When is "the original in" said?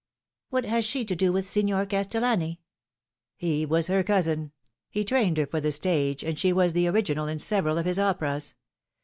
6.73-7.37